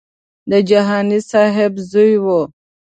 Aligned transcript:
د 0.49 0.51
جهاني 0.69 1.19
صاحب 1.31 1.73
زوی 1.91 2.13
و. 2.23 2.25